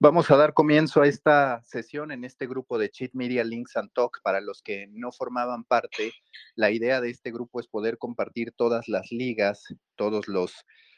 [0.00, 3.92] Vamos a dar comienzo a esta sesión en este grupo de Cheat Media Links and
[3.94, 4.20] Talk.
[4.22, 6.12] Para los que no formaban parte,
[6.56, 9.62] la idea de este grupo es poder compartir todas las ligas,
[9.94, 10.52] todos los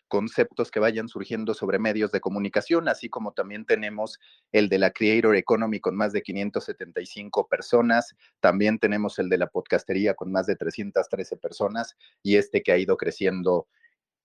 [0.08, 4.18] conceptos que vayan surgiendo sobre medios de comunicación, así como también tenemos
[4.50, 9.48] el de la Creator Economy con más de 575 personas, también tenemos el de la
[9.48, 13.66] podcastería con más de 313 personas y este que ha ido creciendo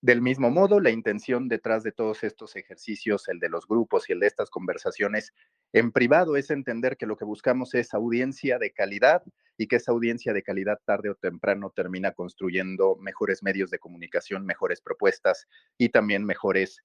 [0.02, 4.13] del mismo modo, la intención detrás de todos estos ejercicios, el de los grupos y
[4.13, 5.31] el de estas conversaciones
[5.73, 9.21] en privado, es entender que lo que buscamos es audiencia de calidad
[9.57, 14.43] y que esa audiencia de calidad tarde o temprano termina construyendo mejores medios de comunicación,
[14.43, 15.47] mejores propuestas
[15.78, 16.81] y también mejores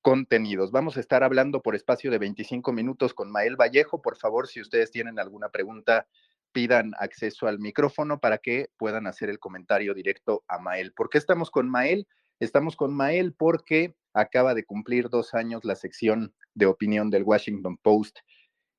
[0.00, 0.70] contenidos.
[0.70, 4.00] Vamos a estar hablando por espacio de 25 minutos con Mael Vallejo.
[4.00, 6.06] Por favor, si ustedes tienen alguna pregunta,
[6.52, 10.92] pidan acceso al micrófono para que puedan hacer el comentario directo a Mael.
[10.92, 12.06] ¿Por qué estamos con Mael?
[12.40, 17.76] Estamos con Mael porque acaba de cumplir dos años la sección de opinión del Washington
[17.76, 18.20] Post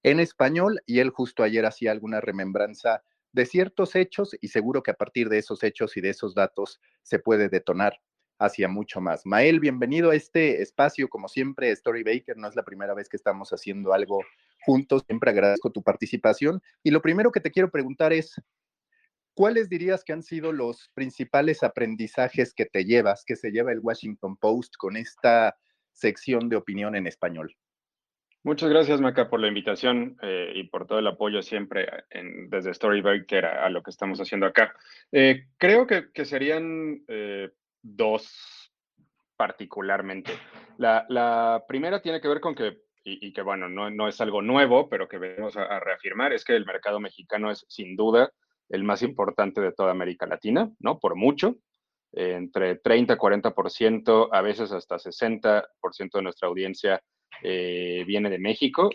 [0.02, 4.90] en español y él justo ayer hacía alguna remembranza de ciertos hechos y seguro que
[4.90, 8.02] a partir de esos hechos y de esos datos se puede detonar
[8.40, 9.28] hacia mucho más.
[9.28, 11.08] Mael, bienvenido a este espacio.
[11.08, 14.22] Como siempre, Story Baker no es la primera vez que estamos haciendo algo
[14.66, 15.04] juntos.
[15.06, 16.64] Siempre agradezco tu participación.
[16.82, 18.42] Y lo primero que te quiero preguntar es,
[19.34, 23.80] ¿cuáles dirías que han sido los principales aprendizajes que te llevas, que se lleva el
[23.80, 25.58] Washington Post con esta
[25.92, 27.56] sección de opinión en español?
[28.44, 32.74] Muchas gracias, Maca, por la invitación eh, y por todo el apoyo siempre en, desde
[32.74, 34.74] Storybaker a, a, lo que estamos haciendo acá.
[35.12, 37.52] Eh, creo que, que serían eh,
[37.84, 38.74] dos
[39.38, 40.32] particularmente.
[40.78, 44.20] La, la, primera tiene que ver con que, y, y que bueno, no, no, es
[44.22, 47.96] algo nuevo, pero que venimos a, a reafirmar, es que el mercado mexicano es sin
[47.96, 48.32] duda
[48.72, 50.98] el más importante de toda América Latina, ¿no?
[50.98, 51.58] Por mucho,
[52.14, 57.02] eh, entre 30, 40%, a veces hasta 60% de nuestra audiencia
[57.44, 58.90] eh, viene de México.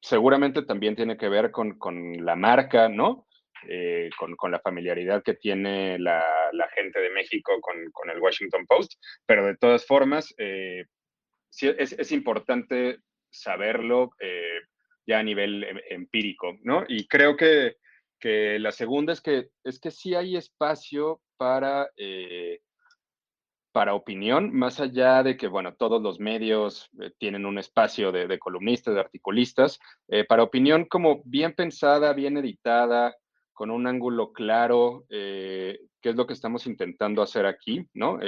[0.00, 3.26] Seguramente también tiene que ver con, con la marca, ¿no?
[3.68, 8.18] Eh, con, con, la familiaridad que tiene la, la gente de México con, con, el
[8.18, 8.94] Washington Post,
[9.26, 10.34] pero de todas formas,
[11.50, 14.12] sí es, es, importante saberlo
[15.06, 16.84] ya a nivel em, empírico, ¿no?
[16.88, 17.76] Y creo que
[18.20, 22.60] que la segunda es que, es que sí hay espacio para, eh,
[23.72, 28.38] para opinión, más allá de que, bueno, todos los medios eh, tienen un espacio de,
[28.38, 33.16] columnistas, de articulistas, eh, para opinión como bien pensada, bien editada,
[33.52, 38.18] con un ángulo claro, que es lo que estamos intentando hacer aquí, ¿no?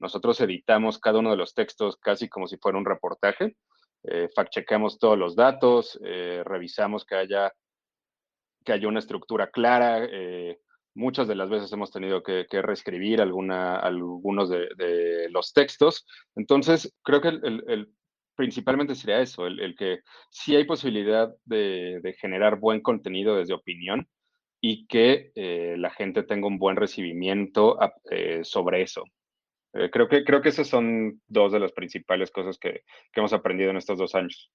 [0.00, 3.54] nosotros editamos cada uno de los textos casi como si fuera un reportaje,
[4.02, 7.52] fact-chequeamos todos los datos, revisamos que haya
[8.64, 10.04] que haya una estructura clara.
[10.10, 10.58] Eh,
[10.94, 16.06] muchas de las veces hemos tenido que, reescribir algunos de, los textos.
[16.36, 17.32] Entonces, creo que
[18.36, 24.08] principalmente sería eso, el, que sí hay posibilidad de, generar buen contenido desde opinión
[24.60, 27.78] y que eh, la gente tenga un buen recibimiento
[28.10, 29.04] eh, sobre eso.
[29.90, 32.82] Creo, que, creo que esas son dos de las principales cosas que
[33.12, 34.52] hemos aprendido en estos dos años.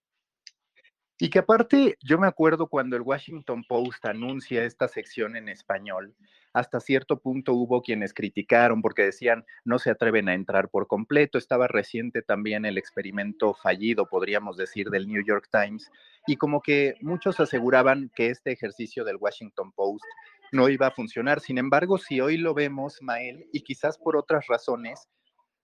[1.22, 6.16] Y que aparte, yo me acuerdo cuando el Washington Post anuncia esta sección en español,
[6.54, 11.38] hasta cierto punto hubo quienes criticaron porque decían no se atreven a entrar por completo.
[11.38, 15.92] Estaba reciente también el experimento fallido, podríamos decir, del New York Times,
[16.26, 20.06] y como que muchos aseguraban que este ejercicio del Washington Post
[20.54, 21.42] no iba a funcionar.
[21.42, 25.10] Sin embargo, si hoy lo vemos, Mael, y quizás por otras razones,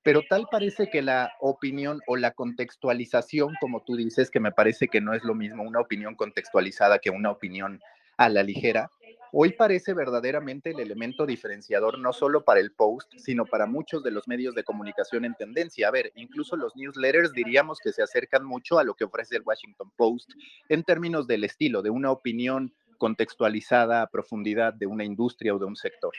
[0.06, 4.88] pero tal parece que la opinión o la contextualización, como tú dices, que me parece
[4.88, 7.82] que no es lo mismo una opinión contextualizada que una opinión
[8.16, 8.92] a la ligera,
[9.32, 14.12] hoy parece verdaderamente el elemento diferenciador no solo para el post, sino para muchos de
[14.12, 15.88] los medios de comunicación en tendencia.
[15.88, 19.44] A ver, incluso los newsletters diríamos que se acercan mucho a lo que ofrece el
[19.44, 20.30] Washington Post
[20.70, 25.66] en términos del estilo, de una opinión contextualizada a profundidad de una industria o de
[25.66, 26.14] un sector.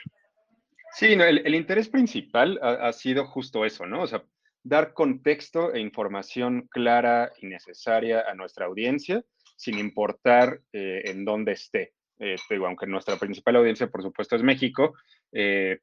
[0.93, 4.01] Sí, no, el, interés principal ha, sido justo eso, ¿no?
[4.01, 4.23] O sea,
[4.63, 9.23] dar contexto e información clara y necesaria a nuestra audiencia,
[9.55, 11.93] sin importar eh, en dónde esté.
[12.19, 12.35] Eh,
[12.65, 14.95] aunque nuestra principal audiencia, por supuesto, es México,
[15.31, 15.79] eh,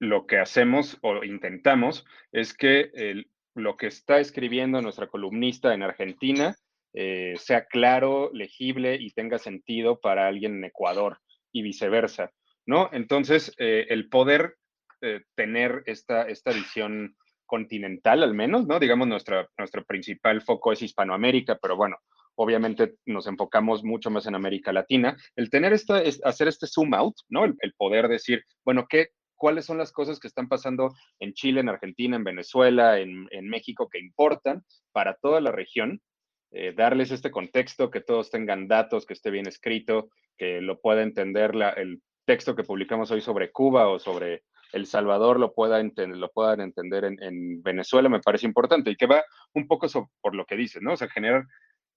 [0.00, 3.24] lo que hacemos o intentamos es que
[3.54, 6.56] lo que está escribiendo nuestra columnista en Argentina
[6.94, 11.20] eh, sea claro, legible y tenga sentido para alguien en Ecuador
[11.52, 12.32] y viceversa.
[12.68, 12.90] ¿No?
[12.92, 14.56] Entonces, eh, el poder
[15.00, 17.16] eh, tener esta, esta visión
[17.46, 18.78] continental al menos, ¿no?
[18.78, 21.96] Digamos, nuestra, nuestro principal foco es Hispanoamérica, pero bueno,
[22.34, 25.16] obviamente nos enfocamos mucho más en América Latina.
[25.34, 27.46] El tener esta, es hacer este zoom out, ¿no?
[27.46, 31.70] El, poder decir, bueno, ¿qué, cuáles son las cosas que están pasando en Chile, en
[31.70, 34.62] Argentina, en Venezuela, en, en México, que importan
[34.92, 36.02] para toda la región,
[36.50, 41.02] eh, darles este contexto, que todos tengan datos, que esté bien escrito, que lo pueda
[41.02, 44.42] entender la, el texto que publicamos hoy sobre Cuba o sobre
[44.74, 49.24] El Salvador lo, pueda lo puedan entender en, Venezuela, me parece importante y que va
[49.54, 49.86] un poco
[50.20, 50.92] por lo que dices, ¿no?
[50.92, 51.46] O sea, generar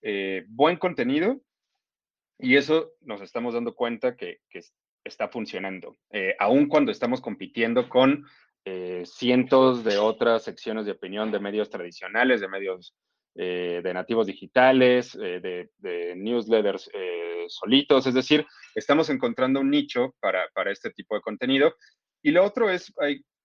[0.01, 1.41] eh, buen contenido
[2.39, 4.39] y eso nos estamos dando cuenta que,
[5.03, 8.23] está funcionando, eh, aun cuando estamos compitiendo con
[8.63, 12.95] eh, cientos de otras secciones de opinión de medios tradicionales, de medios
[13.33, 16.89] de nativos digitales, de, newsletters
[17.47, 18.45] solitos, es decir,
[18.75, 21.75] estamos encontrando un nicho para, este tipo de contenido.
[22.21, 22.93] Y lo otro es,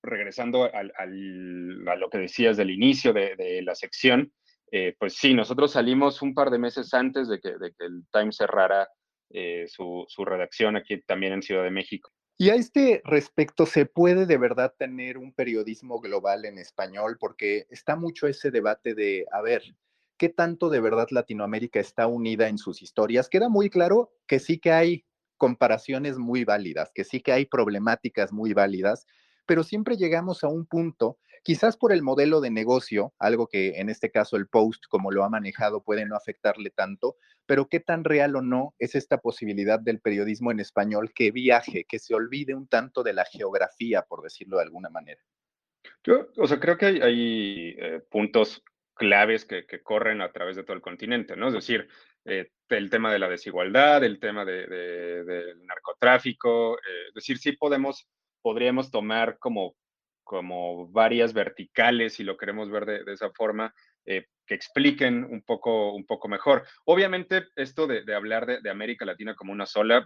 [0.02, 4.32] regresando a lo que decías del inicio de la sección,
[4.72, 8.88] eh, pues sí, nosotros salimos un par de meses antes de que, el Times cerrara
[9.30, 12.10] eh, su, redacción aquí también en Ciudad de México.
[12.38, 17.16] Y a este respecto, ¿se puede de verdad tener un periodismo global en español?
[17.18, 19.62] Porque está mucho ese debate de, a ver,
[20.18, 23.30] ¿qué tanto de verdad Latinoamérica está unida en sus historias?
[23.30, 25.06] Queda muy claro que sí que hay
[25.38, 29.06] comparaciones muy válidas, que sí que hay problemáticas muy válidas,
[29.46, 33.88] pero siempre llegamos a un punto Quizás por el modelo de negocio, algo que en
[33.88, 38.02] este caso el post, como lo ha manejado, puede no afectarle tanto, pero qué tan
[38.02, 42.56] real o no es esta posibilidad del periodismo en español que viaje, que se olvide
[42.56, 45.22] un tanto de la geografía, por decirlo de alguna manera.
[46.02, 48.64] Yo, o sea, creo que hay, eh, puntos
[48.94, 51.46] claves que, corren a través de todo el continente, ¿no?
[51.46, 51.86] Es decir,
[52.24, 58.08] eh, el tema de la desigualdad, el tema del narcotráfico, eh, es decir, sí podemos,
[58.42, 59.76] podríamos tomar como
[60.26, 63.72] como varias verticales, si lo queremos ver de, esa forma,
[64.04, 66.66] eh, que expliquen un poco, un poco mejor.
[66.84, 70.04] Obviamente, esto de, hablar de, América Latina como una sola,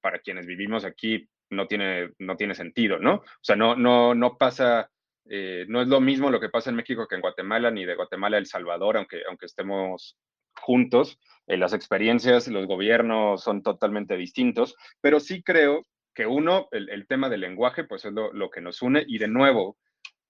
[0.00, 3.16] para quienes vivimos aquí, no tiene, no tiene sentido, ¿no?
[3.16, 4.90] O sea, no, no, no pasa,
[5.26, 7.94] eh, no es lo mismo lo que pasa en México que en Guatemala, ni de
[7.94, 10.16] Guatemala a El Salvador, aunque, aunque estemos
[10.54, 11.18] juntos.
[11.46, 15.86] Eh, las experiencias, los gobiernos son totalmente distintos, pero sí creo
[16.18, 19.78] que uno, el, tema del lenguaje, pues es lo, que nos une y de nuevo,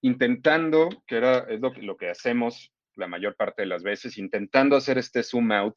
[0.02, 4.76] intentando, que era, es lo, lo que hacemos la mayor parte de las veces, intentando
[4.76, 5.76] hacer este zoom out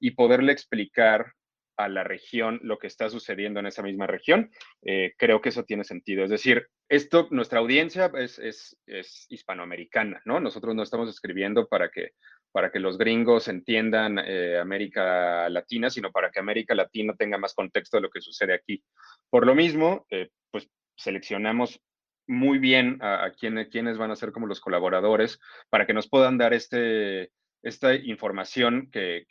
[0.00, 1.34] y poderle explicar
[1.76, 4.50] a la región lo que está sucediendo en esa misma región,
[4.84, 6.24] eh, creo que eso tiene sentido.
[6.24, 10.40] Es decir, esto, nuestra audiencia es, es, es, hispanoamericana, ¿no?
[10.40, 12.14] Nosotros no estamos escribiendo para que
[12.52, 17.54] para que los gringos entiendan eh, América Latina, sino para que América Latina tenga más
[17.54, 18.84] contexto de lo que sucede aquí.
[19.30, 21.80] Por lo mismo, eh, pues seleccionamos
[22.26, 25.40] muy bien a, quienes van a ser como los colaboradores
[25.70, 27.32] para que nos puedan dar este,
[27.62, 29.26] esta información que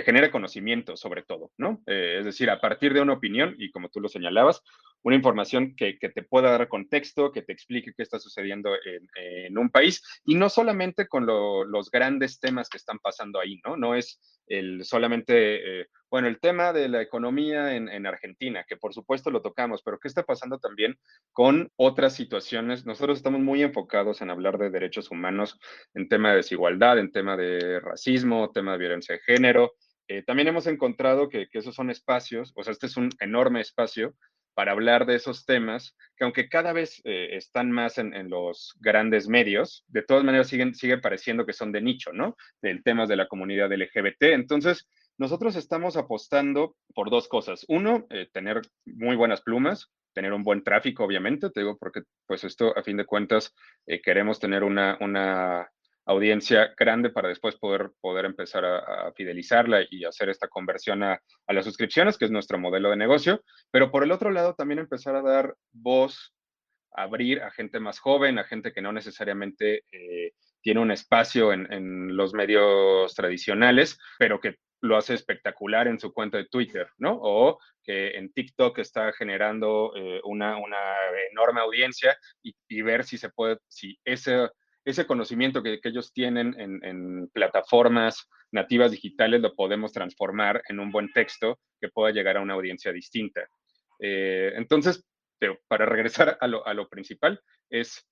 [0.00, 1.82] genere conocimiento sobre todo, ¿no?
[1.86, 4.62] Eh, es decir, a partir de una opinión, y como tú lo señalabas,
[5.02, 9.70] una información que, te pueda dar contexto, que te explique qué está sucediendo en, un
[9.70, 13.76] país, y no solamente con los grandes temas que están pasando ahí, ¿no?
[13.76, 18.76] No es el solamente, eh, bueno, el tema de la economía en, en, Argentina, que
[18.76, 20.98] por supuesto lo tocamos, pero ¿qué está pasando también
[21.32, 22.84] con otras situaciones?
[22.84, 25.58] Nosotros estamos muy enfocados en hablar de derechos humanos
[25.94, 29.72] en tema de desigualdad, en tema de racismo, tema de violencia de género,
[30.08, 34.14] eh, también hemos encontrado que, esos son espacios, o sea, este es un enorme espacio
[34.54, 39.28] para hablar de esos temas, que aunque cada vez eh, están más en, los grandes
[39.28, 42.36] medios, de todas maneras siguen, sigue pareciendo que son de nicho, ¿no?
[42.60, 44.22] Del temas de la comunidad LGBT.
[44.34, 44.88] Entonces,
[45.18, 47.64] nosotros estamos apostando por dos cosas.
[47.68, 52.44] Uno, eh, tener muy buenas plumas, tener un buen tráfico, obviamente, te digo, porque pues
[52.44, 53.54] esto, a fin de cuentas,
[54.02, 55.68] queremos tener una, una
[56.04, 61.64] audiencia grande para después poder, poder empezar a, fidelizarla y hacer esta conversión a, las
[61.64, 63.42] suscripciones, que es nuestro modelo de negocio.
[63.70, 66.34] Pero por el otro lado, también empezar a dar voz,
[66.92, 72.16] abrir a gente más joven, a gente que no necesariamente eh, tiene un espacio en,
[72.16, 77.18] los medios tradicionales, pero que lo hace espectacular en su cuenta de Twitter, ¿no?
[77.22, 80.56] O que en TikTok está generando eh, una,
[81.30, 84.48] enorme audiencia y, ver si se puede, si ese
[84.84, 91.12] ese conocimiento que, ellos tienen en, plataformas nativas digitales lo podemos transformar en un buen
[91.12, 93.46] texto que pueda llegar a una audiencia distinta.
[93.98, 95.04] Eh, entonces,
[95.68, 98.06] para regresar a lo, principal, es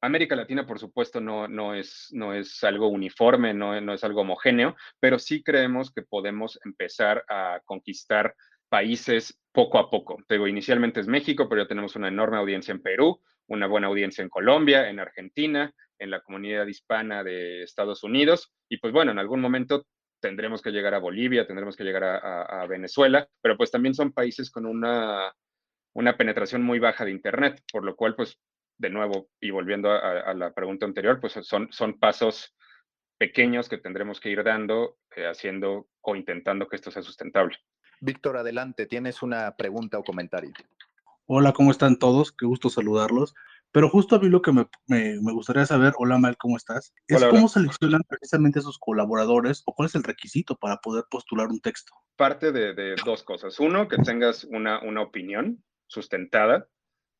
[0.00, 4.22] América Latina, por supuesto, no, no, es, no es algo uniforme, no, no es algo
[4.22, 8.34] homogéneo, pero sí creemos que podemos empezar a conquistar
[8.68, 10.18] países poco a poco.
[10.26, 13.88] Te digo, inicialmente es México, pero ya tenemos una enorme audiencia en Perú, una buena
[13.88, 18.52] audiencia en Colombia, en Argentina, en la comunidad hispana de Estados Unidos.
[18.68, 19.86] Y pues bueno, en algún momento
[20.20, 24.50] tendremos que llegar a Bolivia, tendremos que llegar a, Venezuela, pero pues también son países
[24.50, 25.34] con una,
[25.92, 28.38] una, penetración muy baja de Internet, por lo cual pues
[28.78, 32.56] de nuevo, y volviendo a, la pregunta anterior, pues son, son pasos
[33.18, 37.56] pequeños que tendremos que ir dando, eh, haciendo o intentando que esto sea sustentable.
[38.00, 40.52] Víctor, adelante, tienes una pregunta o comentario.
[41.26, 42.32] Hola, ¿cómo están todos?
[42.32, 43.34] Qué gusto saludarlos.
[43.72, 44.68] Pero justo a mí lo que me,
[45.32, 46.94] gustaría saber, hola Mal, ¿cómo estás?
[47.08, 51.48] Es cómo seleccionan precisamente a sus colaboradores o cuál es el requisito para poder postular
[51.48, 51.92] un texto.
[52.14, 53.58] Parte de, dos cosas.
[53.58, 56.68] Uno, que tengas una, una opinión sustentada,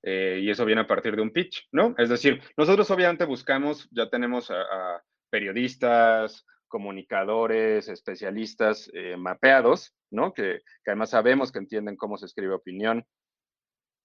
[0.02, 1.94] eh, y eso viene a partir de un pitch, ¿no?
[1.96, 10.34] Es decir, nosotros obviamente buscamos, ya tenemos a, periodistas, comunicadores, especialistas eh, mapeados, ¿no?
[10.34, 13.04] Que, que, además sabemos que entienden cómo se escribe opinión,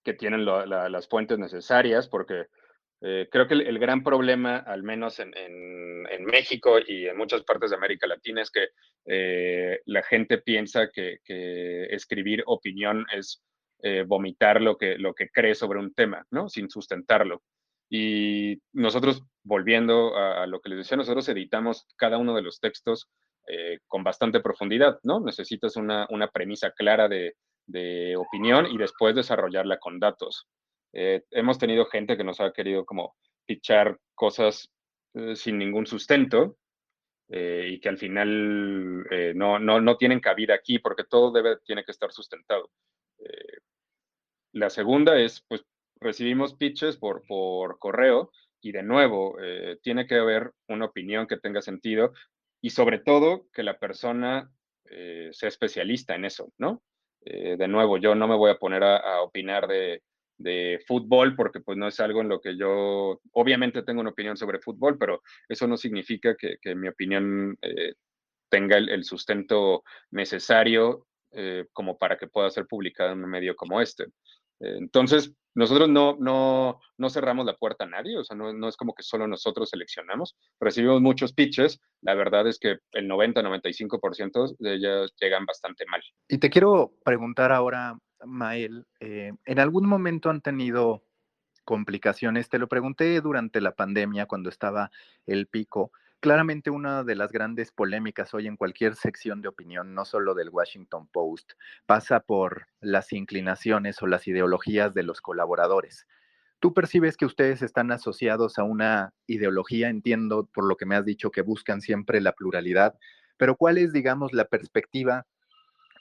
[0.04, 2.46] que tienen las fuentes necesarias, porque
[3.02, 5.32] eh, creo que el, gran problema, al menos en,
[6.26, 8.68] México y en muchas partes de América Latina, es que
[9.06, 11.20] eh, la gente piensa que,
[11.92, 13.42] escribir opinión es
[13.82, 16.50] eh, vomitar lo que, lo que cree sobre un tema, ¿no?
[16.50, 17.42] Sin sustentarlo.
[17.90, 23.10] Y nosotros, volviendo a, lo que les decía, nosotros editamos cada uno de los textos
[23.88, 25.20] con bastante profundidad, ¿no?
[25.22, 27.34] Necesitas una, una premisa clara de,
[27.70, 30.48] de opinión y después desarrollarla con datos.
[30.94, 34.72] Eh, hemos tenido gente que nos ha querido como fichar cosas
[35.14, 36.58] eh, sin ningún sustento
[37.30, 39.04] eh, y que al final
[39.36, 42.72] no, no, no, tienen cabida aquí porque todo debe, tiene que estar sustentado.
[44.52, 45.64] la segunda es, pues
[46.02, 49.38] recibimos pitches por, por correo y de nuevo,
[49.84, 52.14] tiene que haber una opinión que tenga sentido
[52.62, 54.52] y sobre todo que la persona
[55.32, 56.82] sea especialista en eso, ¿no?
[57.22, 60.02] Eh, de nuevo, yo no me voy a poner a, opinar de,
[60.88, 64.60] fútbol porque pues no es algo en lo que yo, obviamente tengo una opinión sobre
[64.60, 67.94] fútbol, pero eso no significa que, mi opinión eh,
[68.50, 73.82] tenga el, sustento necesario eh, como para que pueda ser publicada en un medio como
[73.82, 74.06] este.
[74.60, 78.78] Entonces, nosotros no, no, no, cerramos la puerta a nadie, o sea, no, no, es
[78.78, 80.38] como que solo nosotros seleccionamos.
[80.60, 86.02] Recibimos muchos pitches, la verdad es que el 90-95% de ellas llegan bastante mal.
[86.28, 91.04] Y te quiero preguntar ahora, Mael, eh, ¿en algún momento han tenido
[91.64, 92.50] complicaciones?
[92.50, 94.92] Te lo pregunté durante la pandemia, cuando estaba
[95.26, 95.92] el pico.
[96.22, 100.50] Claramente una de las grandes polémicas hoy en cualquier sección de opinión, no solo del
[100.50, 101.54] Washington Post,
[101.86, 106.08] pasa por las inclinaciones o las ideologías de los colaboradores.
[106.60, 111.06] Tú percibes que ustedes están asociados a una ideología, entiendo por lo que me has
[111.06, 113.00] dicho que buscan siempre la pluralidad,
[113.38, 115.26] pero ¿cuál es, digamos, la perspectiva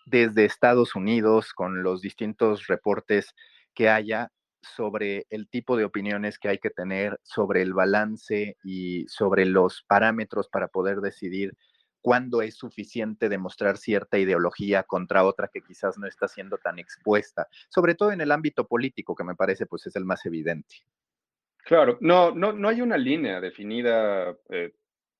[0.04, 3.36] desde Estados Unidos con los distintos reportes
[3.72, 4.32] que haya
[4.62, 9.84] sobre el tipo de opiniones que hay que tener, sobre el balance y sobre los
[9.86, 11.54] parámetros para poder decidir
[12.00, 17.48] cuándo es suficiente demostrar cierta ideología contra otra que quizás no está siendo tan expuesta,
[17.68, 20.76] sobre todo en el ámbito político, que me parece pues es el más evidente.
[21.64, 24.72] Claro, no, no, no hay una línea definida eh,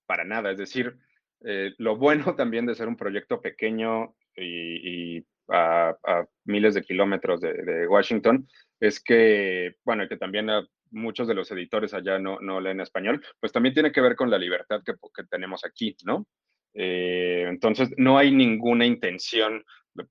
[0.07, 0.97] para nada, es decir,
[1.45, 5.97] eh, lo bueno también de ser un proyecto pequeño y, a,
[6.45, 8.47] miles de kilómetros de Washington
[8.81, 10.49] es que, bueno, que también
[10.91, 14.31] muchos de los editores allá no, no, leen español, pues también tiene que ver con
[14.31, 16.27] la libertad que, que tenemos aquí, ¿no?
[16.75, 19.65] Eh, entonces, no hay ninguna intención,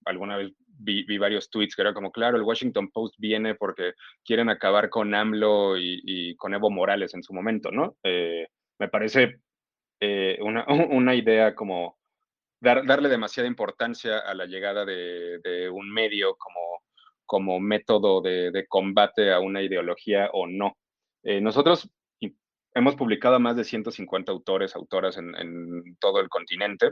[0.06, 4.50] alguna vez vi, varios tweets que era como, claro, el Washington Post viene porque quieren
[4.50, 7.96] acabar con AMLO y, con Evo Morales en su momento, ¿no?
[8.04, 8.48] Eh,
[8.80, 9.40] me parece
[10.00, 11.98] eh, una, una, idea como
[12.60, 16.62] dar, darle demasiada importancia a la llegada de, un medio como
[17.26, 20.78] como método de, combate a una ideología o no.
[21.24, 21.90] Eh, nosotros
[22.78, 26.92] hemos publicado más de 150 autores, autoras en, todo el continente,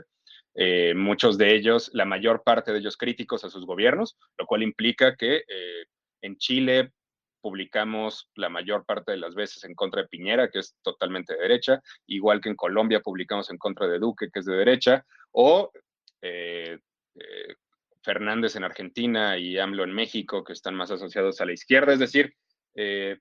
[0.54, 4.62] eh, muchos de ellos, la mayor parte de ellos críticos a sus gobiernos, lo cual
[4.62, 5.86] implica que eh,
[6.22, 6.92] en Chile
[7.40, 11.42] publicamos la mayor parte de las veces en contra de Piñera, que es totalmente de
[11.42, 15.06] derecha, igual que en Colombia publicamos en contra de Duque, que es de derecha,
[15.36, 15.70] o
[18.06, 21.92] Fernández en Argentina y AMLO en México, que están más asociados a la izquierda.
[21.92, 22.32] Es decir,
[22.76, 23.18] eh,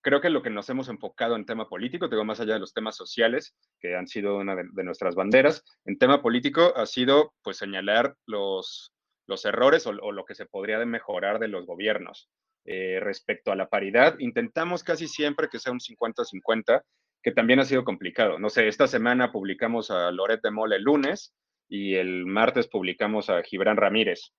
[0.00, 2.72] creo que lo que nos hemos enfocado en tema político, digo, más allá de los
[2.72, 7.58] temas sociales, que han sido una de, nuestras banderas, en tema político ha sido pues
[7.58, 8.94] señalar los,
[9.26, 12.30] los errores o, lo que se podría mejorar de los gobiernos.
[12.64, 16.82] Eh, respecto a la paridad, intentamos casi siempre que sea un 50-50,
[17.22, 18.38] que también ha sido complicado.
[18.38, 21.34] No sé, esta semana publicamos a Loret de Mole el lunes,
[21.68, 24.32] y el martes publicamos a Gibran Ramírez.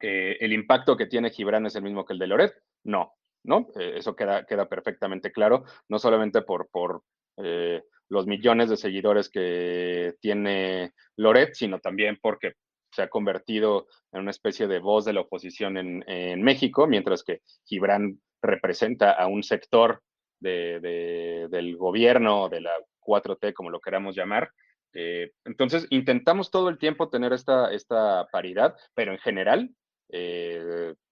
[0.00, 2.52] ¿El impacto que tiene Gibran es el mismo que el de Loret?
[2.84, 3.14] No,
[3.44, 3.68] ¿no?
[3.78, 7.02] Eh, eso queda, queda perfectamente claro, no solamente por, por
[7.38, 12.54] eh, los millones de seguidores que tiene Loret, sino también porque
[12.92, 17.40] se ha convertido en una especie de voz de la oposición en, México, mientras que
[17.64, 20.02] Gibran representa a un sector
[20.38, 24.50] del gobierno, de la 4T, como lo queramos llamar.
[24.94, 29.74] Entonces, intentamos todo el tiempo tener esta, esta paridad, pero en general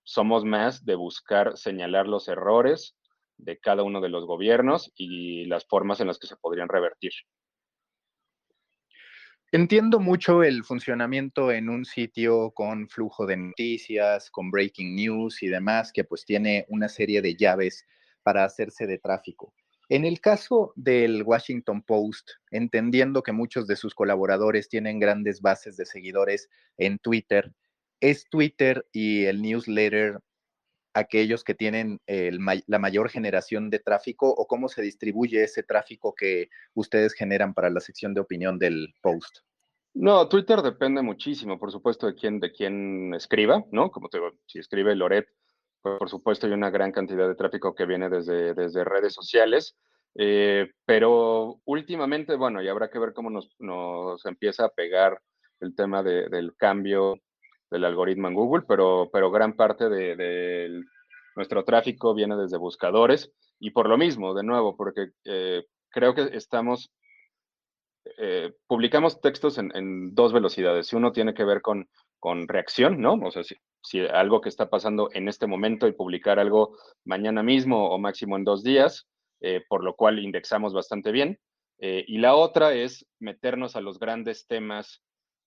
[0.05, 2.97] somos más de buscar señalar los errores
[3.39, 7.13] de cada uno de los gobiernos y las formas en las que se podrían revertir.
[9.51, 15.49] Entiendo mucho el funcionamiento en un sitio con flujo de noticias, con breaking news y
[15.49, 17.87] demás, que pues tiene una serie de llaves
[18.23, 19.53] para hacerse de tráfico.
[19.93, 25.77] En el caso del Washington Post, entendiendo que muchos de sus colaboradores tienen grandes bases
[25.77, 27.53] de seguidores en Twitter,
[28.01, 30.19] ¿es Twitter y el newsletter
[30.95, 36.49] aquellos que tienen la mayor generación de tráfico o cómo se distribuye ese tráfico que
[36.73, 39.41] ustedes generan para la sección de opinión del post?
[39.93, 43.91] No, Twitter depende muchísimo, por supuesto, de quién, de quién escriba, ¿no?
[43.91, 45.29] Como te digo, si escribe Loret,
[45.83, 49.77] por supuesto hay una gran cantidad de tráfico que viene desde, desde redes sociales,
[50.15, 55.21] eh, pero últimamente, bueno, y habrá que ver cómo nos, nos empieza a pegar
[55.61, 57.19] el tema del cambio
[57.71, 60.83] del algoritmo en Google, pero, pero gran parte de,
[61.35, 66.37] nuestro tráfico viene desde buscadores y por lo mismo, de nuevo, porque eh, creo que
[66.37, 66.93] estamos,
[68.19, 70.93] eh, publicamos textos en, dos velocidades.
[70.93, 71.89] Uno tiene que ver con,
[72.23, 73.15] con reacción, ¿no?
[73.15, 77.91] O sea, si, algo que está pasando en este momento y publicar algo mañana mismo
[77.91, 79.09] o máximo en dos días,
[79.41, 81.41] eh, por lo cual indexamos bastante bien.
[81.85, 85.03] y la otra es meternos a los grandes temas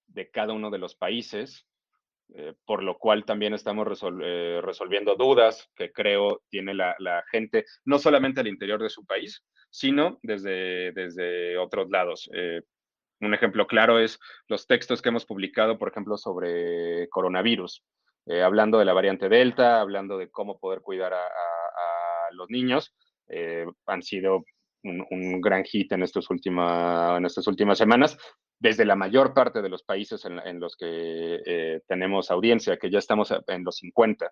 [0.07, 1.65] de cada uno de los países
[2.33, 3.87] eh, por lo cual también estamos
[4.21, 9.43] eh, resolviendo dudas que creo tiene la, gente, no solamente al interior de su país,
[9.69, 12.29] sino desde, desde otros lados.
[13.19, 17.83] Eh, un ejemplo claro es los textos que hemos publicado, por ejemplo, sobre coronavirus,
[18.43, 21.19] hablando de la variante Delta, hablando de cómo poder cuidar a,
[22.31, 22.93] los niños.
[23.85, 24.43] han sido
[24.83, 28.17] un, gran hit en, estos en estas últimas semanas
[28.59, 32.99] desde la mayor parte de los países en, los que eh, tenemos audiencia, que ya
[32.99, 34.31] estamos en los 50,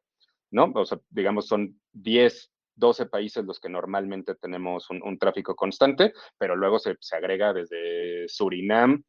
[0.52, 0.72] ¿no?
[0.76, 2.52] O sea, digamos, son 10,
[2.84, 9.02] 12 países los que normalmente tenemos un, tráfico constante, pero luego se, agrega desde Surinam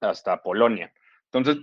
[0.00, 0.92] hasta Polonia.
[1.32, 1.62] Entonces,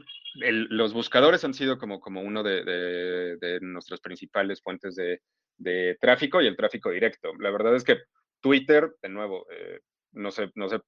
[0.69, 6.55] los buscadores han sido como, como uno de, nuestras principales fuentes de, tráfico y el
[6.55, 7.33] tráfico directo.
[7.39, 7.97] La verdad es que
[8.39, 9.81] Twitter, de nuevo, eh,
[10.13, 10.79] no sé, no sé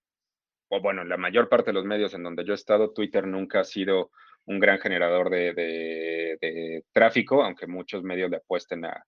[0.69, 3.61] o bueno, la mayor parte de los medios en donde yo he estado, Twitter nunca
[3.61, 4.11] ha sido
[4.45, 9.03] un gran generador de, tráfico, aunque muchos medios le apuesten a,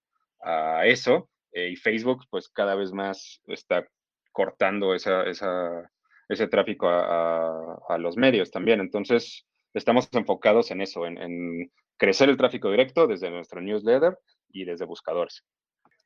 [0.83, 1.29] eso.
[1.53, 3.85] Eh, y Facebook, pues cada vez más está
[4.31, 5.23] cortando esa,
[6.29, 8.79] ese tráfico a, los medios también.
[8.79, 14.17] Entonces, estamos enfocados en eso, en crecer el tráfico directo desde nuestro newsletter
[14.49, 15.43] y desde buscadores.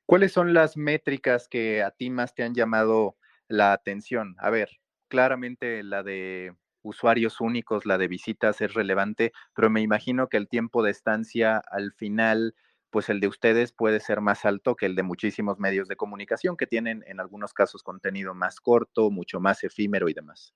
[0.06, 3.16] ¿Cuáles son las métricas que a ti más te han llamado
[3.48, 4.36] la atención?
[4.40, 4.70] A ver,
[5.08, 10.48] claramente la de usuarios únicos, la de visitas es relevante, pero me imagino que el
[10.48, 12.54] tiempo de estancia al final,
[12.90, 16.58] pues el de ustedes puede ser más alto que el de muchísimos medios de comunicación
[16.58, 20.54] que tienen en algunos casos contenido más corto, mucho más efímero y demás.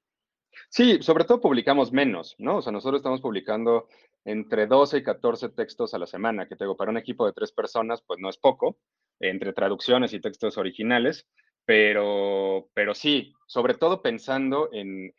[0.70, 2.58] Sí, sobre todo publicamos menos, ¿no?
[2.58, 3.88] O sea, nosotros estamos publicando
[4.26, 7.52] entre 12 y 14 textos a la semana, que tengo para un equipo de tres
[7.52, 8.78] personas, pues no es poco,
[9.20, 11.28] entre traducciones y textos originales.
[11.66, 15.14] Pero, pero sí, sobre todo pensando en,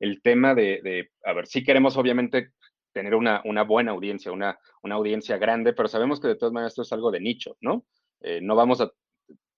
[0.00, 2.50] el tema de, a ver, sí queremos obviamente
[2.94, 6.82] tener una, buena audiencia, una, una, audiencia grande, pero sabemos que de todas maneras esto
[6.82, 7.84] es algo de nicho, ¿no?
[8.20, 8.90] Eh, no vamos a,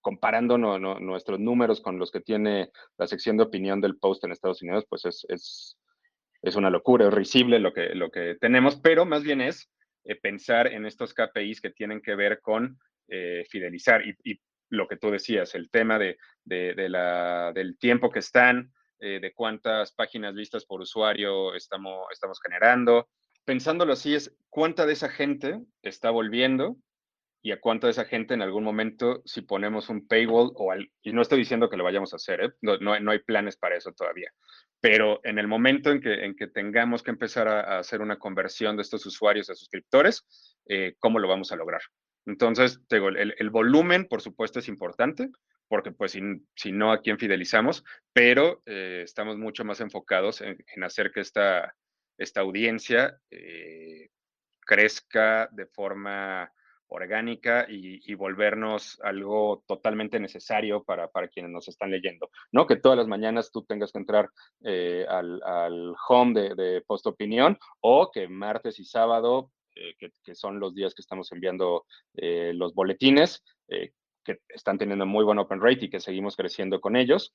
[0.01, 4.63] comparando nuestros números con los que tiene la sección de opinión del post en Estados
[4.63, 9.23] Unidos, pues es, es, una locura, es risible lo que, lo que tenemos, pero más
[9.23, 9.71] bien es
[10.05, 14.03] eh, pensar en estos KPIs que tienen que ver con eh, fidelizar.
[14.07, 19.33] y, lo que tú decías, el tema de, la, del tiempo que están, eh, de
[19.33, 23.09] cuántas páginas vistas por usuario estamos, estamos generando.
[23.47, 26.77] Pensándolo así es cuánta de esa gente está volviendo
[27.43, 31.13] y a cuánta de esa gente en algún momento si ponemos un paywall o y
[31.13, 32.51] no estoy diciendo que lo vayamos a hacer, ¿eh?
[32.61, 34.33] no, hay planes para eso todavía,
[34.81, 38.75] pero en el momento en que, en que tengamos que empezar a, hacer una conversión
[38.75, 40.27] de estos usuarios a suscriptores,
[40.69, 41.83] eh, ¿cómo lo vamos a lograr?
[42.27, 45.31] Entonces, digo, el, volumen, por supuesto, es importante,
[45.69, 46.19] porque pues
[46.57, 47.85] si, no, ¿a quién fidelizamos?
[48.13, 51.73] Pero eh, estamos mucho más enfocados en, hacer que esta,
[52.19, 54.09] esta audiencia eh,
[54.61, 56.51] crezca de forma
[56.89, 62.67] orgánica y, volvernos algo totalmente necesario para, quienes nos están leyendo, ¿no?
[62.67, 64.31] Que todas las mañanas tú tengas que entrar
[64.65, 70.61] eh, al, home de, de Post Opinión o que martes y sábado eh, que, son
[70.61, 75.91] los días que estamos enviando los boletines, que están teniendo muy buen open rate y
[75.91, 77.35] que seguimos creciendo con ellos,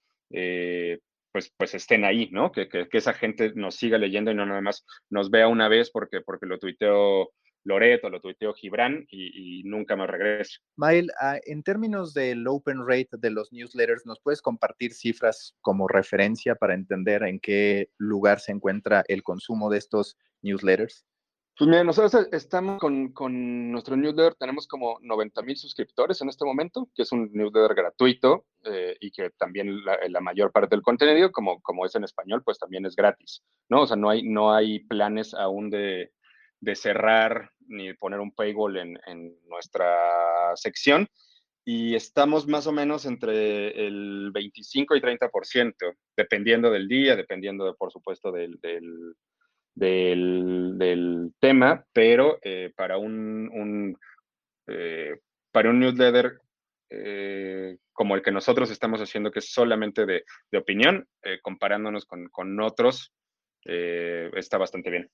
[1.31, 2.51] pues, pues estén ahí, ¿no?
[2.51, 5.89] Que, que, esa gente nos siga leyendo y no nada más nos vea una vez
[5.91, 7.31] porque, porque lo tuiteó
[7.63, 10.59] Loreto, lo tuiteó Gibran y, nunca más regreso.
[10.75, 15.87] Mael, ah, en términos del open rate de los newsletters, ¿nos puedes compartir cifras como
[15.87, 21.05] referencia para entender en qué lugar se encuentra el consumo de estos newsletters?
[21.57, 26.89] Pues mira, nosotros estamos con, nuestro newsletter, tenemos como 90 mil suscriptores en este momento,
[26.95, 31.61] que es un newsletter gratuito eh, y que también la, mayor parte del contenido, como,
[31.61, 33.81] como es en español, pues también es gratis, ¿no?
[33.81, 36.11] O sea, no hay, no hay planes aún de,
[36.73, 41.07] cerrar ni poner un paywall en, en nuestra sección
[41.63, 45.73] y estamos más o menos entre el 25 y 30%,
[46.17, 48.59] dependiendo del día, dependiendo, por supuesto, del,
[51.39, 53.97] tema, pero eh, para un,
[54.67, 55.19] eh,
[55.51, 56.39] para un newsletter
[56.89, 60.23] eh, como el que nosotros estamos haciendo, que es solamente de,
[60.57, 61.07] opinión,
[61.41, 63.13] comparándonos con, con otros,
[63.63, 65.09] está bastante bien.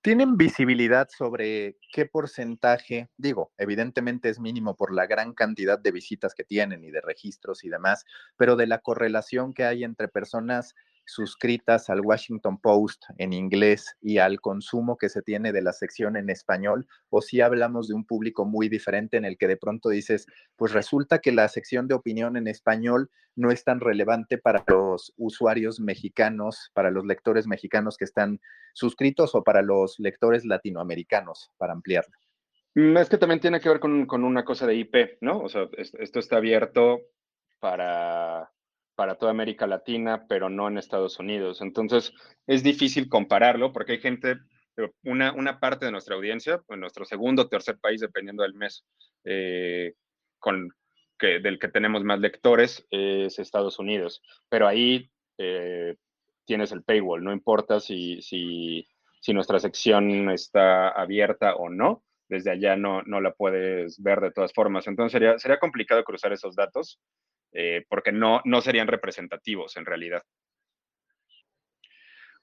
[0.00, 6.34] ¿Tienen visibilidad sobre qué porcentaje, digo, evidentemente es mínimo por la gran cantidad de visitas
[6.34, 8.04] que tienen y de registros y demás,
[8.36, 10.74] pero de la correlación que hay entre personas
[11.08, 16.16] suscritas al Washington Post en inglés y al consumo que se tiene de la sección
[16.16, 19.88] en español, o si hablamos de un público muy diferente en el que de pronto
[19.88, 24.62] dices, pues resulta que la sección de opinión en español no es tan relevante para
[24.66, 28.40] los usuarios mexicanos, para los lectores mexicanos que están
[28.74, 32.16] suscritos o para los lectores latinoamericanos, para ampliarlo.
[32.74, 35.40] Mm, es que también tiene que ver con, con una cosa de IP, ¿no?
[35.40, 37.00] O sea, esto está abierto
[37.60, 38.50] para
[38.98, 41.60] para toda América Latina, pero no en Estados Unidos.
[41.60, 42.12] Entonces,
[42.48, 44.38] es difícil compararlo porque hay gente,
[45.04, 48.84] una, una parte de nuestra audiencia, en nuestro segundo o tercer país, dependiendo del mes,
[49.22, 49.94] eh,
[50.40, 50.70] con,
[51.16, 54.20] que, del que tenemos más lectores, es Estados Unidos.
[54.48, 55.08] Pero ahí
[55.38, 55.94] eh,
[56.44, 58.84] tienes el paywall, no importa si, si,
[59.20, 64.32] si, nuestra sección está abierta o no, desde allá no, no la puedes ver de
[64.32, 64.88] todas formas.
[64.88, 66.98] Entonces sería, sería complicado cruzar esos datos.
[67.52, 70.22] Eh, porque no, no serían representativos en realidad.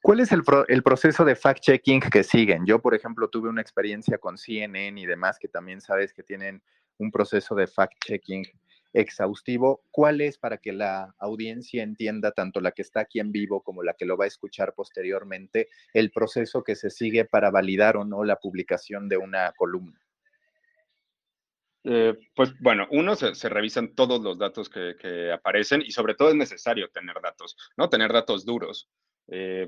[0.06, 0.44] ¿Cuál es el,
[0.84, 2.64] proceso de fact-checking que siguen?
[2.68, 6.62] Yo, por ejemplo, tuve una experiencia con CNN y demás, que también sabes que tienen
[7.00, 8.46] un proceso de fact-checking
[8.94, 9.82] exhaustivo.
[9.90, 13.82] ¿Cuál es para que la audiencia entienda, tanto la que está aquí en vivo como
[13.82, 18.06] la que lo va a escuchar posteriormente, el proceso que se sigue para validar o
[18.06, 20.05] no la publicación de una columna?
[21.88, 26.36] Eh, pues bueno, uno se, revisan todos los datos que, aparecen y sobre todo es
[26.36, 27.90] necesario tener datos, ¿no?
[27.90, 28.90] Tener datos duros.
[29.28, 29.68] Eh,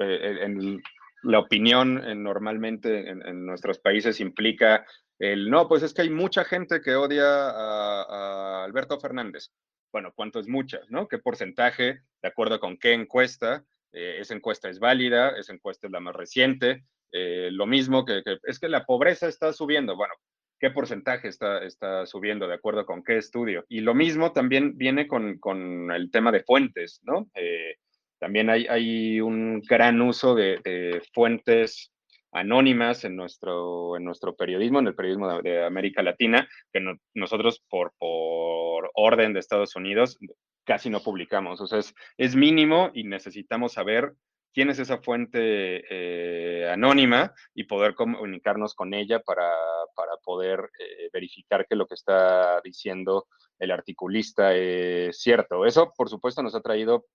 [0.00, 0.82] eh, en
[1.22, 4.84] la opinión normalmente en, nuestros países implica
[5.18, 9.52] el, no, pues es que hay mucha gente que odia a, Alberto Fernández.
[9.92, 11.06] Bueno, ¿cuánto es mucha, no?
[11.06, 12.00] ¿Qué porcentaje?
[12.20, 13.64] ¿De acuerdo con qué encuesta?
[13.90, 16.84] esa encuesta es válida, esa encuesta es la más reciente.
[17.12, 19.96] lo mismo que, que, es que la pobreza está subiendo.
[19.96, 20.14] Bueno,
[20.58, 23.64] qué porcentaje está, está subiendo, de acuerdo con qué estudio.
[23.68, 27.28] Y lo mismo también viene con, con el tema de fuentes, ¿no?
[27.34, 27.76] Eh,
[28.18, 31.92] también hay, hay, un gran uso de, fuentes
[32.32, 36.80] anónimas en nuestro, en nuestro periodismo, en el periodismo de, América Latina, que
[37.14, 40.18] nosotros por, por orden de Estados Unidos
[40.64, 41.60] casi no publicamos.
[41.60, 44.12] O sea, es, es mínimo y necesitamos saber
[44.52, 49.50] quién es esa fuente eh, anónima y poder comunicarnos con ella para,
[50.24, 53.26] poder eh, verificar que lo que está diciendo
[53.58, 55.64] el articulista es cierto.
[55.64, 57.06] Eso, por supuesto, nos ha traído,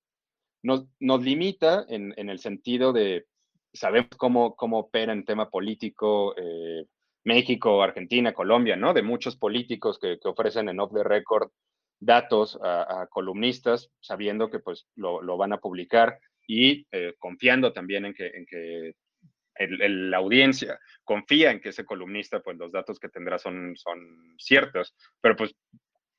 [0.61, 3.25] nos, limita en, el sentido de,
[3.73, 6.85] sabemos cómo, cómo opera en tema político eh,
[7.23, 8.93] México, Argentina, Colombia, ¿no?
[8.93, 11.51] De muchos políticos que, ofrecen en off the record
[11.99, 18.05] datos a, columnistas, sabiendo que pues lo, lo van a publicar y eh, confiando también
[18.05, 18.95] en que, en que
[19.59, 24.95] la audiencia confía en que ese columnista, pues los datos que tendrá son, son ciertos,
[25.21, 25.55] pero pues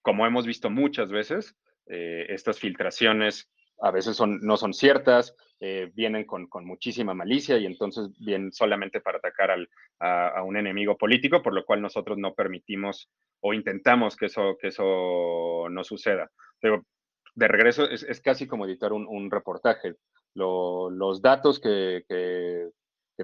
[0.02, 1.56] como hemos visto muchas veces,
[1.86, 7.58] eh, estas filtraciones a veces son, no son ciertas, eh, vienen con, con, muchísima malicia
[7.58, 12.18] y entonces vienen solamente para atacar al, a, un enemigo político, por lo cual nosotros
[12.18, 13.10] no permitimos
[13.40, 16.30] o intentamos que eso, que eso no suceda.
[16.60, 16.84] Pero
[17.34, 19.96] de regreso es, es casi como editar un, un reportaje
[20.34, 22.70] los datos que, que,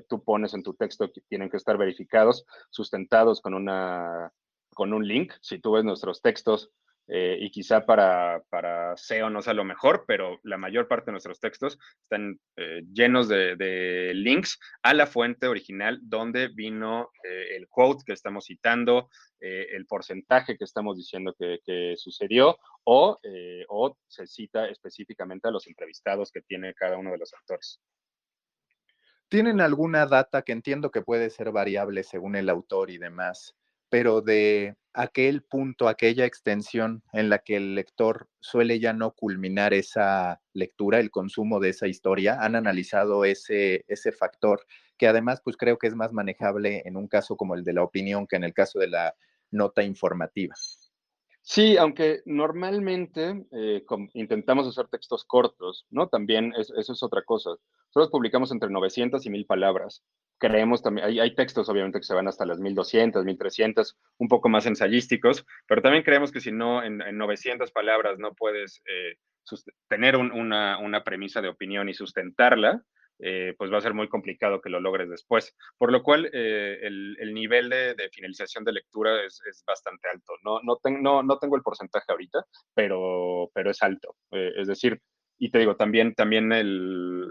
[0.09, 4.33] tú pones en tu texto tienen que estar verificados, sustentados con, una,
[4.73, 5.33] con un link.
[5.41, 6.71] Si tú ves nuestros textos,
[7.13, 11.13] eh, y quizá para, para SEO no sea lo mejor, pero la mayor parte de
[11.13, 17.67] nuestros textos están eh, llenos de, links a la fuente original donde vino eh, el
[17.67, 19.09] quote que estamos citando,
[19.41, 23.19] el porcentaje que estamos diciendo que, sucedió o,
[23.69, 27.81] o se cita específicamente a los entrevistados que tiene cada uno de los actores.
[29.29, 33.55] ¿Tienen alguna data que entiendo que puede ser variable según el autor y demás,
[33.89, 39.73] pero de aquel punto, aquella extensión en la que el lector suele ya no culminar
[39.73, 44.67] esa lectura, el consumo de esa historia, han analizado ese, ese factor,
[44.99, 47.85] que además pues creo que es más manejable en un caso como el de la
[47.85, 49.15] opinión que en el caso de la
[49.51, 50.55] nota informativa.
[51.51, 53.85] Sí, aunque normalmente eh,
[54.15, 56.07] intentamos hacer textos cortos, ¿no?
[56.07, 57.51] También eso es otra cosa.
[57.89, 60.05] Nosotros publicamos entre 900 y 1000 palabras.
[60.39, 64.65] Creemos también, hay, textos obviamente que se van hasta las 1200, 1300, un poco más
[64.67, 69.17] ensayísticos, pero también creemos que si no, en, 900 palabras no puedes eh,
[69.89, 72.85] tener una, una premisa de opinión y sustentarla,
[73.23, 75.55] eh, pues va a ser muy complicado que lo logres después.
[75.79, 80.35] Por lo cual, eh, el, nivel de, finalización de lectura es, bastante alto.
[80.43, 84.17] No, no, no, tengo el porcentaje ahorita, pero, pero es alto.
[84.31, 85.01] Eh, es decir,
[85.39, 86.51] y te digo, también, también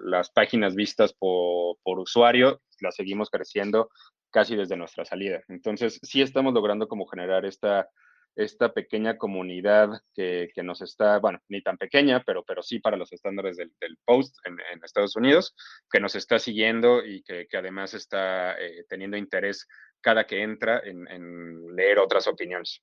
[0.09, 3.89] las páginas vistas por, por, usuario las seguimos creciendo
[4.31, 5.41] casi desde nuestra salida.
[5.47, 7.89] Entonces, sí estamos logrando como generar esta
[8.35, 13.11] esta pequeña comunidad que, nos está, bueno, ni tan pequeña, pero, pero sí para los
[13.11, 13.71] estándares del,
[14.05, 15.55] post en, Estados Unidos,
[15.91, 19.67] que nos está siguiendo y que, además está eh, teniendo interés
[20.01, 22.81] cada que entra en, leer otras opiniones.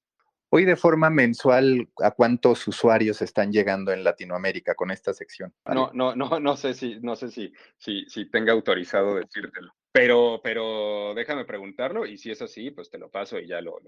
[0.51, 5.53] Hoy de forma mensual, ¿a cuántos usuarios están llegando en Latinoamérica con esta sección?
[5.65, 9.73] No, no, no, no sé si, no sé si, si, si tenga autorizado decírtelo.
[9.97, 13.81] Pero, pero déjame preguntarlo y si es así, pues te lo paso y ya lo,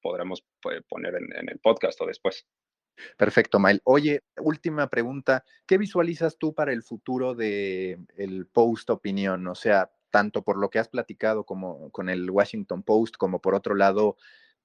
[0.00, 2.46] podremos pues, poner en, el podcast o después.
[3.16, 3.80] Perfecto, Mael.
[3.82, 5.44] Oye, última pregunta.
[5.66, 9.48] ¿Qué visualizas tú para el futuro del el post opinión?
[9.48, 13.56] O sea, tanto por lo que has platicado como con el Washington Post, como por
[13.56, 14.16] otro lado,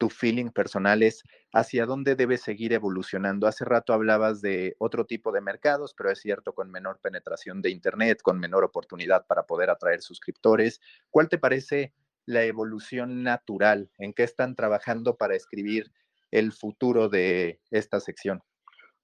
[0.03, 3.47] tu feeling personal es hacia dónde debe seguir evolucionando.
[3.47, 7.69] Hace rato hablabas de otro tipo de mercados, pero es cierto, con menor penetración de
[7.69, 10.81] Internet, con menor oportunidad para poder atraer suscriptores.
[11.09, 11.93] ¿Cuál te parece
[12.25, 13.91] la evolución natural?
[13.97, 15.89] ¿En qué están trabajando para escribir
[16.31, 18.43] el futuro de esta sección?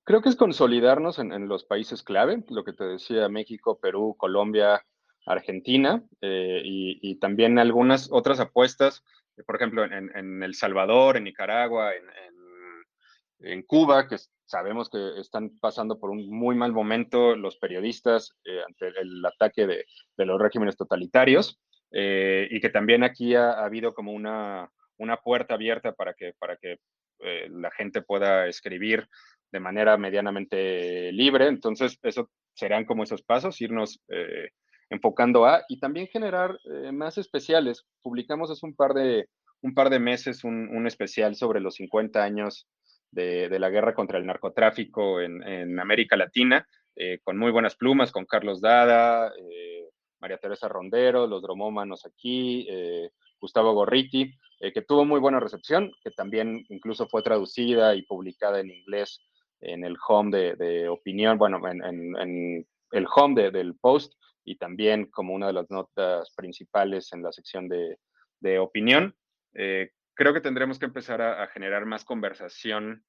[0.04, 4.86] Creo que es consolidarnos en, los países clave, lo que te decía México, Perú, Colombia,
[5.26, 9.04] Argentina eh, y, también algunas otras apuestas
[9.45, 11.91] por ejemplo, en, El Salvador, en Nicaragua,
[13.39, 18.62] en, Cuba, que sabemos que están pasando por un muy mal momento los periodistas eh,
[18.67, 19.86] ante el ataque de,
[20.17, 21.60] los regímenes totalitarios,
[21.91, 24.69] eh, y que también aquí ha, habido como una,
[25.23, 26.80] puerta abierta para que, para que
[27.19, 29.08] eh, la gente pueda escribir
[29.52, 31.47] de manera medianamente libre.
[31.47, 34.02] Entonces, eso serán como esos pasos, irnos
[34.89, 37.86] enfocando a, y también generar eh, más especiales.
[38.02, 39.30] Publicamos hace un par de,
[39.62, 42.67] un par de meses un, especial sobre los 50 años
[43.12, 48.25] de, la guerra contra el narcotráfico en, América Latina, eh, con muy buenas plumas, con
[48.25, 52.67] Carlos Dada, eh, María Teresa Rondero, los dromómanos aquí,
[53.39, 58.69] Gustavo Gorriti, que tuvo muy buena recepción, que también incluso fue traducida y publicada en
[58.69, 59.21] inglés
[59.62, 65.47] en el home de, opinión, bueno, en, el home del post y también como una
[65.47, 67.97] de las notas principales en la sección de,
[68.60, 69.15] opinión.
[69.54, 73.04] Eh, creo que tendremos que empezar a, generar más conversación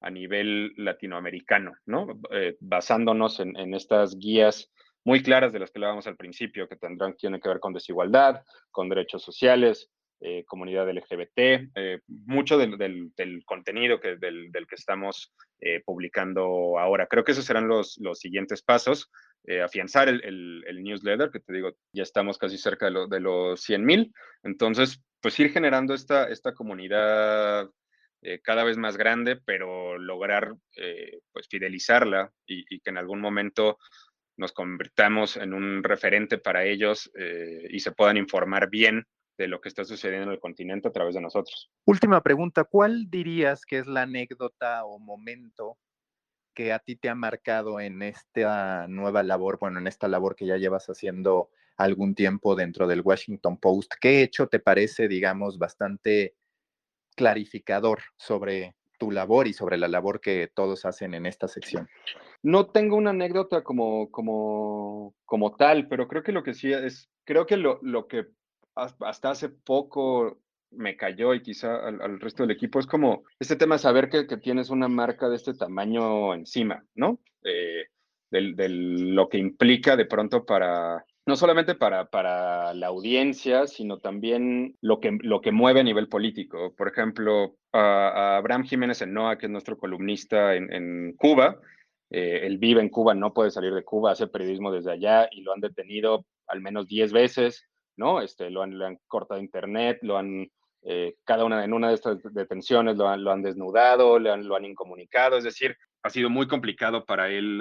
[0.00, 2.20] a nivel latinoamericano, ¿no?
[2.30, 4.70] Eh, basándonos en, estas guías
[5.04, 8.42] muy claras de las que hablábamos al principio, que tendrán tienen que ver con desigualdad,
[8.70, 11.68] con derechos sociales, eh, comunidad LGBT,
[12.06, 15.34] mucho del, contenido que, del, que estamos
[15.84, 17.06] publicando ahora.
[17.06, 19.10] Creo que esos serán los siguientes pasos.
[19.48, 24.12] Eh, afianzar el, newsletter, que te digo, ya estamos casi cerca de, los 100 mil.
[24.42, 27.70] Entonces, pues ir generando esta, esta comunidad
[28.22, 33.78] eh, cada vez más grande, pero lograr eh, pues fidelizarla y, que en algún momento
[34.36, 37.10] nos convirtamos en un referente para ellos
[37.70, 39.06] y se puedan informar bien
[39.38, 41.70] de lo que está sucediendo en el continente a través de nosotros.
[41.86, 45.78] Última pregunta, ¿cuál dirías que es la anécdota o momento
[46.56, 50.46] que a ti te ha marcado en esta nueva labor, bueno, en esta labor que
[50.46, 53.92] ya llevas haciendo algún tiempo dentro del Washington Post?
[54.00, 56.34] ¿Qué hecho te parece, digamos, bastante
[57.14, 61.88] clarificador sobre tu labor y sobre la labor que todos hacen en esta sección?
[62.42, 67.10] No tengo una anécdota como, como, como tal, pero creo que lo que sí es,
[67.24, 68.28] creo que lo, lo que
[68.74, 70.38] hasta hace poco
[70.76, 74.24] me cayó y quizá al, resto del equipo es como este tema de saber que,
[74.36, 77.20] tienes una marca de este tamaño encima, ¿no?
[77.44, 77.84] Eh,
[78.30, 84.76] de lo que implica de pronto para, no solamente para, para la audiencia, sino también
[84.80, 86.72] lo que, lo que mueve a nivel político.
[86.76, 91.58] Por ejemplo, a, Abraham Jiménez Enoa, que es nuestro columnista en, Cuba,
[92.10, 95.42] eh, él vive en Cuba, no puede salir de Cuba, hace periodismo desde allá y
[95.42, 98.20] lo han detenido al menos 10 veces, ¿no?
[98.20, 100.48] Este, lo, han, han cortado internet, lo han,
[100.88, 104.46] eh, cada una en una de estas detenciones lo han, lo han desnudado, lo han,
[104.46, 107.60] lo han incomunicado, es decir, ha sido muy complicado para él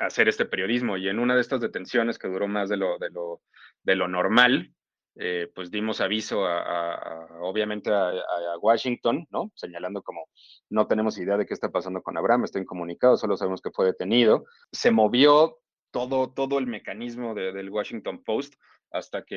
[0.00, 3.10] hacer este periodismo y en una de estas detenciones que duró más de lo, de
[3.10, 3.40] lo,
[3.82, 4.72] de lo normal,
[5.18, 8.12] eh, pues dimos aviso a, obviamente a,
[8.60, 9.50] Washington, ¿no?
[9.54, 10.28] Señalando como
[10.68, 13.86] no tenemos idea de qué está pasando con Abraham, está incomunicado, solo sabemos que fue
[13.86, 14.44] detenido.
[14.72, 15.58] Se movió
[15.90, 18.54] todo, todo el mecanismo del Washington Post
[18.90, 19.36] hasta que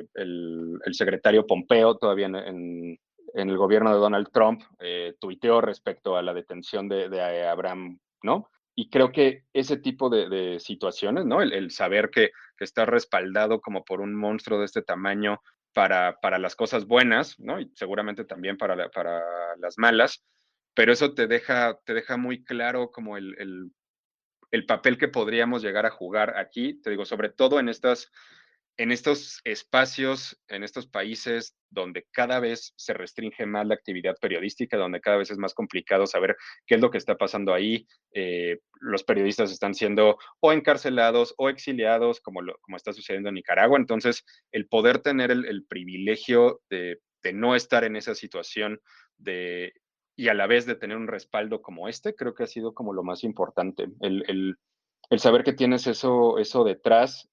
[0.00, 2.98] eh, el, secretario Pompeo, todavía en, en,
[3.50, 8.48] el gobierno de Donald Trump, eh, tuiteó respecto a la detención de, de Abraham, ¿no?
[8.78, 11.40] y creo que ese tipo de, situaciones, ¿no?
[11.40, 15.42] El, saber que, está respaldado como por un monstruo de este tamaño
[15.74, 17.60] para, para las cosas buenas, ¿no?
[17.60, 19.22] Y seguramente también para, para
[19.58, 20.24] las malas,
[20.74, 23.72] pero eso te deja, te deja muy claro como el, el,
[24.50, 28.10] el papel que podríamos llegar a jugar aquí, te digo, sobre todo en estas
[28.78, 34.76] en estos espacios, en estos países donde cada vez se restringe más la actividad periodística,
[34.76, 36.36] donde cada vez es más complicado saber
[36.66, 41.48] qué es lo que está pasando ahí, eh, los periodistas están siendo o encarcelados o
[41.48, 43.78] exiliados, como, como está sucediendo en Nicaragua.
[43.78, 46.98] Entonces, el poder tener el, privilegio de,
[47.32, 48.80] no estar en esa situación
[50.16, 52.92] y a la vez de tener un respaldo como este, creo que ha sido como
[52.92, 53.88] lo más importante.
[54.00, 54.56] El, el,
[55.10, 57.28] el saber que tienes eso, eso detrás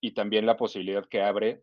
[0.00, 1.62] y también la posibilidad que abre,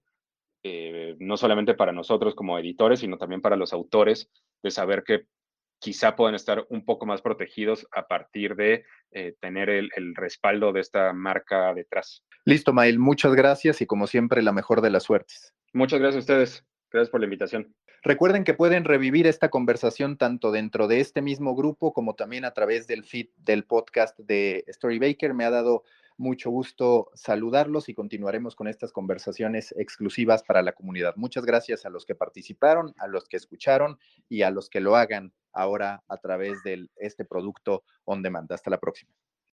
[0.63, 4.29] eh, no solamente para nosotros como editores, sino también para los autores,
[4.61, 5.25] de saber que
[5.83, 10.79] quizá pueden estar un poco más protegidos a partir de eh, tener el, respaldo de
[10.79, 12.23] esta marca detrás.
[12.45, 15.53] Listo, Mael, muchas gracias y como siempre, la mejor de las suertes.
[15.73, 16.65] Muchas gracias a ustedes.
[16.89, 17.75] Gracias por la invitación.
[18.03, 22.51] Recuerden que pueden revivir esta conversación tanto dentro de este mismo grupo como también a
[22.51, 25.33] través del feed del podcast de Storybaker.
[25.33, 25.83] Me ha dado
[26.17, 31.15] mucho gusto saludarlos y continuaremos con estas conversaciones exclusivas para la comunidad.
[31.15, 33.97] Muchas gracias a los que participaron, a los que escucharon
[34.29, 38.51] y a los que lo hagan ahora a través de este producto on demand.
[38.51, 39.11] Hasta la próxima.